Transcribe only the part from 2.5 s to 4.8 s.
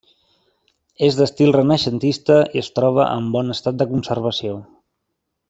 i es troba en bon estat de conservació.